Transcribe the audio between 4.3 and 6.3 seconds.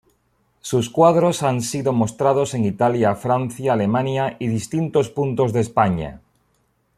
y distintos puntos de España.